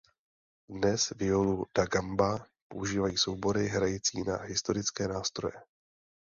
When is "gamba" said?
1.85-2.45